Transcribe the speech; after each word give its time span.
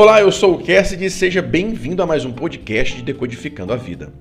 Olá, 0.00 0.20
eu 0.20 0.30
sou 0.30 0.54
o 0.54 0.64
Cassidy 0.64 1.06
e 1.06 1.10
seja 1.10 1.42
bem-vindo 1.42 2.00
a 2.00 2.06
mais 2.06 2.24
um 2.24 2.30
podcast 2.30 2.94
de 2.94 3.02
Decodificando 3.02 3.72
a 3.72 3.76
Vida. 3.76 4.12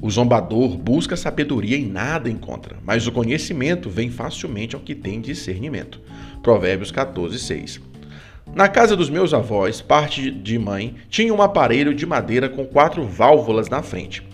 O 0.00 0.10
zombador 0.10 0.76
busca 0.76 1.16
sabedoria 1.16 1.76
e 1.76 1.86
nada 1.86 2.28
encontra, 2.28 2.76
mas 2.84 3.06
o 3.06 3.12
conhecimento 3.12 3.88
vem 3.88 4.10
facilmente 4.10 4.74
ao 4.74 4.82
que 4.82 4.96
tem 4.96 5.20
discernimento. 5.20 6.00
Provérbios 6.42 6.90
14, 6.90 7.38
6. 7.38 7.80
Na 8.52 8.68
casa 8.68 8.96
dos 8.96 9.08
meus 9.08 9.32
avós, 9.32 9.80
parte 9.80 10.28
de 10.28 10.58
mãe, 10.58 10.96
tinha 11.08 11.32
um 11.32 11.40
aparelho 11.40 11.94
de 11.94 12.04
madeira 12.04 12.48
com 12.48 12.66
quatro 12.66 13.06
válvulas 13.06 13.68
na 13.68 13.80
frente. 13.80 14.26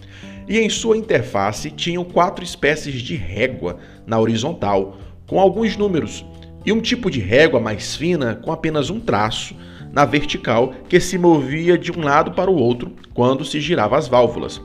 E 0.48 0.58
em 0.58 0.70
sua 0.70 0.96
interface 0.96 1.70
tinham 1.70 2.02
quatro 2.02 2.42
espécies 2.42 3.02
de 3.02 3.14
régua 3.14 3.76
na 4.06 4.18
horizontal, 4.18 4.96
com 5.26 5.38
alguns 5.38 5.76
números, 5.76 6.24
e 6.64 6.72
um 6.72 6.80
tipo 6.80 7.10
de 7.10 7.20
régua 7.20 7.60
mais 7.60 7.94
fina 7.94 8.36
com 8.36 8.50
apenas 8.50 8.88
um 8.88 8.98
traço 8.98 9.54
na 9.98 10.04
vertical 10.04 10.72
que 10.88 11.00
se 11.00 11.18
movia 11.18 11.76
de 11.76 11.90
um 11.90 12.04
lado 12.04 12.30
para 12.30 12.48
o 12.48 12.54
outro 12.54 12.92
quando 13.12 13.44
se 13.44 13.60
girava 13.60 13.98
as 13.98 14.06
válvulas. 14.06 14.62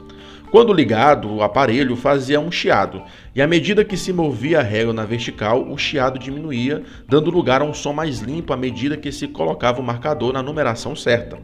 Quando 0.51 0.71
ligado, 0.71 1.27
o 1.27 1.41
aparelho 1.41 1.95
fazia 1.95 2.39
um 2.39 2.51
chiado, 2.51 3.01
e 3.33 3.41
à 3.41 3.47
medida 3.47 3.83
que 3.83 3.97
se 3.97 4.13
movia 4.13 4.59
a 4.59 4.61
régua 4.61 4.93
na 4.93 5.05
vertical, 5.05 5.67
o 5.67 5.75
chiado 5.75 6.19
diminuía, 6.19 6.83
dando 7.09 7.31
lugar 7.31 7.63
a 7.63 7.65
um 7.65 7.73
som 7.73 7.93
mais 7.93 8.19
limpo 8.19 8.53
à 8.53 8.57
medida 8.57 8.95
que 8.95 9.11
se 9.11 9.27
colocava 9.27 9.81
o 9.81 9.83
marcador 9.83 10.33
na 10.33 10.43
numeração 10.43 10.95
certa. 10.95 11.39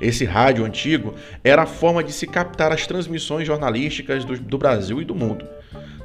Esse 0.00 0.24
rádio 0.24 0.64
antigo 0.64 1.12
era 1.44 1.64
a 1.64 1.66
forma 1.66 2.02
de 2.02 2.12
se 2.12 2.26
captar 2.26 2.72
as 2.72 2.86
transmissões 2.86 3.46
jornalísticas 3.46 4.24
do, 4.24 4.38
do 4.38 4.56
Brasil 4.56 5.02
e 5.02 5.04
do 5.04 5.14
mundo. 5.14 5.46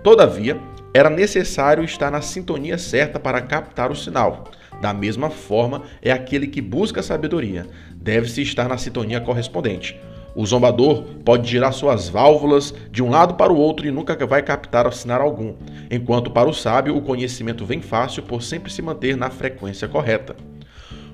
Todavia, 0.03 0.59
era 0.93 1.09
necessário 1.09 1.85
estar 1.85 2.11
na 2.11 2.19
sintonia 2.19 2.77
certa 2.77 3.17
para 3.17 3.39
captar 3.39 3.89
o 3.89 3.95
sinal. 3.95 4.51
Da 4.81 4.95
mesma 4.95 5.29
forma, 5.29 5.83
é 6.01 6.11
aquele 6.11 6.47
que 6.47 6.59
busca 6.59 7.03
sabedoria. 7.03 7.67
Deve-se 7.95 8.41
estar 8.41 8.67
na 8.67 8.79
sintonia 8.79 9.21
correspondente. 9.21 9.95
O 10.33 10.43
zombador 10.43 11.03
pode 11.23 11.47
girar 11.47 11.71
suas 11.71 12.09
válvulas 12.09 12.73
de 12.89 13.03
um 13.03 13.11
lado 13.11 13.35
para 13.35 13.53
o 13.53 13.57
outro 13.57 13.85
e 13.85 13.91
nunca 13.91 14.15
vai 14.25 14.41
captar 14.41 14.91
sinal 14.91 15.21
algum, 15.21 15.53
enquanto 15.91 16.31
para 16.31 16.49
o 16.49 16.53
sábio 16.53 16.97
o 16.97 17.01
conhecimento 17.01 17.63
vem 17.63 17.81
fácil 17.81 18.23
por 18.23 18.41
sempre 18.41 18.71
se 18.71 18.81
manter 18.81 19.15
na 19.15 19.29
frequência 19.29 19.87
correta. 19.87 20.35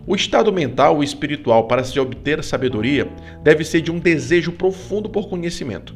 O 0.06 0.16
estado 0.16 0.54
mental 0.54 1.02
e 1.02 1.06
espiritual 1.06 1.68
para 1.68 1.84
se 1.84 2.00
obter 2.00 2.42
sabedoria 2.42 3.10
deve 3.44 3.66
ser 3.66 3.82
de 3.82 3.92
um 3.92 4.00
desejo 4.00 4.54
profundo 4.54 5.10
por 5.10 5.28
conhecimento. 5.28 5.94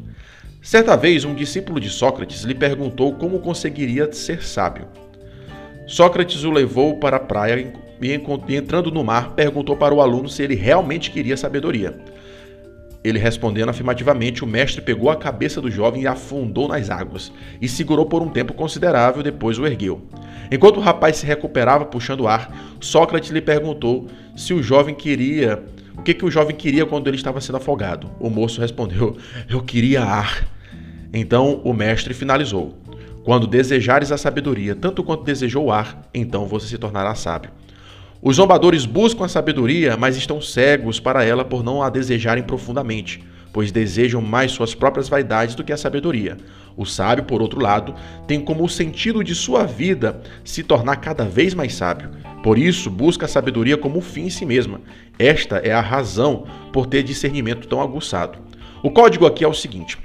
Certa 0.62 0.98
vez, 0.98 1.24
um 1.24 1.34
discípulo 1.34 1.80
de 1.80 1.90
Sócrates 1.90 2.42
lhe 2.42 2.54
perguntou 2.54 3.14
como 3.14 3.40
conseguiria 3.40 4.12
ser 4.12 4.44
sábio. 4.44 4.88
Sócrates 5.92 6.46
o 6.46 6.52
levou 6.52 6.96
para 6.96 7.18
a 7.18 7.20
praia 7.20 7.74
e, 8.02 8.56
entrando 8.56 8.90
no 8.90 9.04
mar, 9.04 9.32
perguntou 9.32 9.76
para 9.76 9.94
o 9.94 10.00
aluno 10.00 10.30
se 10.30 10.42
ele 10.42 10.56
realmente 10.56 11.12
queria 11.12 11.36
sabedoria. 11.36 12.00
Ele 13.04 13.20
respondendo 13.20 13.68
afirmativamente, 13.68 14.42
o 14.42 14.48
mestre 14.48 14.82
pegou 14.82 15.10
a 15.10 15.18
cabeça 15.18 15.60
do 15.60 15.70
jovem 15.70 16.04
e 16.04 16.08
afundou 16.08 16.70
nas 16.70 16.90
águas, 16.90 17.30
e 17.62 17.68
segurou 17.68 18.06
por 18.06 18.22
um 18.22 18.30
tempo 18.30 18.54
considerável, 18.54 19.22
depois 19.22 19.60
o 19.60 19.68
ergueu. 19.68 20.02
Enquanto 20.50 20.78
o 20.78 20.82
rapaz 20.82 21.18
se 21.18 21.26
recuperava 21.26 21.84
puxando 21.84 22.26
ar, 22.26 22.56
Sócrates 22.80 23.30
lhe 23.30 23.42
perguntou 23.42 24.08
se 24.34 24.54
o 24.54 24.64
jovem 24.64 24.96
queria. 24.96 25.62
O 25.98 26.04
que, 26.04 26.14
que 26.14 26.24
o 26.24 26.32
jovem 26.32 26.56
queria 26.56 26.86
quando 26.86 27.10
ele 27.10 27.18
estava 27.18 27.42
sendo 27.42 27.58
afogado? 27.58 28.10
O 28.18 28.30
moço 28.30 28.62
respondeu: 28.62 29.18
Eu 29.50 29.62
queria 29.62 30.04
ar. 30.04 30.48
Então 31.14 31.60
o 31.66 31.74
mestre 31.74 32.14
finalizou: 32.14 32.81
quando 33.24 33.48
desejares 33.48 34.12
a 34.12 34.18
sabedoria, 34.18 34.76
tanto 34.76 35.04
quanto 35.04 35.24
desejou 35.24 35.66
o 35.66 35.72
ar, 35.72 36.10
então 36.14 36.46
você 36.46 36.68
se 36.68 36.78
tornará 36.78 37.14
sábio. 37.16 37.52
Os 38.22 38.36
zombadores 38.36 38.86
buscam 38.86 39.26
a 39.26 39.28
sabedoria, 39.28 39.98
mas 39.98 40.16
estão 40.16 40.40
cegos 40.40 41.00
para 41.00 41.24
ela 41.24 41.44
por 41.44 41.64
não 41.64 41.82
a 41.82 41.90
desejarem 41.90 42.44
profundamente, 42.44 43.24
pois 43.52 43.72
desejam 43.72 44.22
mais 44.22 44.52
suas 44.52 44.76
próprias 44.76 45.10
vaidades 45.10 45.56
do 45.56 45.64
que 45.64 45.74
a 45.74 45.78
sabedoria. 45.78 46.38
O 46.78 46.86
sábio, 46.86 47.26
por 47.26 47.42
outro 47.42 47.60
lado, 47.60 47.96
tem 48.28 48.40
como 48.40 48.70
sentido 48.70 49.24
de 49.24 49.36
sua 49.36 49.66
vida 49.66 50.22
se 50.44 50.64
tornar 50.64 50.98
cada 50.98 51.26
vez 51.26 51.54
mais 51.54 51.74
sábio. 51.74 52.12
Por 52.44 52.58
isso, 52.58 52.90
busca 52.90 53.26
a 53.26 53.30
sabedoria 53.30 53.78
como 53.78 54.02
fim 54.02 54.26
em 54.26 54.30
si 54.30 54.46
mesma. 54.46 54.82
Esta 55.18 55.58
é 55.58 55.72
a 55.72 55.82
razão 55.82 56.46
por 56.72 56.86
ter 56.86 57.04
discernimento 57.04 57.68
tão 57.68 57.82
aguçado. 57.82 58.40
O 58.84 58.90
código 58.90 59.26
aqui 59.26 59.44
é 59.44 59.48
o 59.48 59.54
seguinte: 59.54 59.98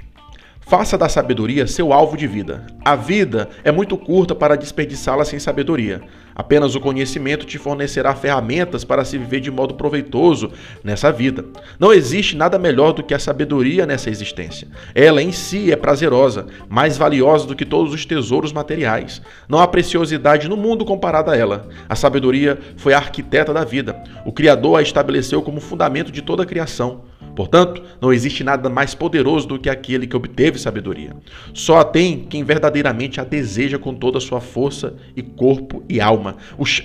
Faça 0.67 0.97
da 0.97 1.07
sabedoria 1.07 1.65
seu 1.65 1.93
alvo 1.93 2.17
de 2.17 2.27
vida. 2.27 2.67
A 2.83 2.93
vida 2.93 3.47
é 3.63 3.71
muito 3.71 3.97
curta 3.97 4.35
para 4.35 4.57
desperdiçá-la 4.57 5.23
sem 5.23 5.39
sabedoria. 5.39 6.01
Apenas 6.35 6.75
o 6.75 6.81
conhecimento 6.81 7.45
te 7.45 7.57
fornecerá 7.57 8.13
ferramentas 8.13 8.83
para 8.83 9.05
se 9.05 9.17
viver 9.17 9.39
de 9.39 9.49
modo 9.49 9.75
proveitoso 9.75 10.51
nessa 10.83 11.09
vida. 11.09 11.45
Não 11.79 11.93
existe 11.93 12.35
nada 12.35 12.59
melhor 12.59 12.91
do 12.91 13.01
que 13.01 13.13
a 13.13 13.19
sabedoria 13.19 13.85
nessa 13.85 14.09
existência. 14.09 14.67
Ela 14.93 15.21
em 15.21 15.31
si 15.31 15.71
é 15.71 15.75
prazerosa, 15.77 16.47
mais 16.67 16.97
valiosa 16.97 17.47
do 17.47 17.55
que 17.55 17.65
todos 17.65 17.93
os 17.93 18.05
tesouros 18.05 18.51
materiais. 18.51 19.21
Não 19.47 19.59
há 19.59 19.67
preciosidade 19.69 20.49
no 20.49 20.57
mundo 20.57 20.83
comparada 20.83 21.31
a 21.31 21.37
ela. 21.37 21.69
A 21.87 21.95
sabedoria 21.95 22.59
foi 22.75 22.93
a 22.93 22.97
arquiteta 22.97 23.53
da 23.53 23.63
vida. 23.63 24.03
O 24.25 24.33
Criador 24.33 24.79
a 24.79 24.81
estabeleceu 24.81 25.41
como 25.41 25.61
fundamento 25.61 26.11
de 26.11 26.21
toda 26.21 26.43
a 26.43 26.45
criação. 26.45 27.03
Portanto, 27.37 27.83
não 28.01 28.11
existe 28.11 28.43
nada 28.43 28.67
mais 28.67 28.95
poderoso 28.95 29.47
do 29.47 29.59
que 29.59 29.69
aquele 29.69 30.07
que 30.07 30.15
obteve 30.15 30.57
sabedoria. 30.57 31.15
Só 31.53 31.77
a 31.77 31.83
tem 31.83 32.25
quem 32.27 32.43
verdadeiramente 32.43 33.21
a 33.21 33.23
deseja 33.23 33.77
com 33.77 33.93
toda 33.93 34.17
a 34.17 34.21
sua 34.21 34.41
força 34.41 34.95
e 35.15 35.21
corpo 35.21 35.83
e 35.87 36.01
alma. 36.01 36.35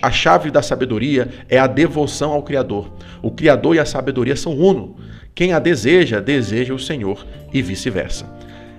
A 0.02 0.10
chave 0.10 0.50
da 0.50 0.60
sabedoria 0.60 1.30
é 1.48 1.58
a 1.58 1.66
devoção 1.66 2.32
ao 2.32 2.42
Criador. 2.42 2.92
O 3.22 3.30
Criador 3.30 3.76
e 3.76 3.78
a 3.78 3.86
sabedoria 3.86 4.36
são 4.36 4.52
uno. 4.52 4.96
Quem 5.34 5.54
a 5.54 5.58
deseja, 5.58 6.20
deseja 6.20 6.74
o 6.74 6.78
Senhor 6.78 7.26
e 7.50 7.62
vice-versa. 7.62 8.30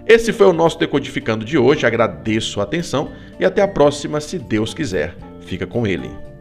Esse 0.05 0.31
foi 0.31 0.45
o 0.45 0.53
nosso 0.53 0.77
Decodificando 0.77 1.43
de 1.43 1.57
hoje. 1.57 1.87
Agradeço 1.87 2.59
a 2.59 2.65
atenção 2.65 3.09
e 3.39 3.45
até 3.45 3.63
a 3.63 3.67
próxima, 3.67 4.21
se 4.21 4.37
Deus 4.37 4.75
quiser. 4.75 5.15
Fica 5.41 5.65
com 5.65 5.87
ele. 5.87 6.32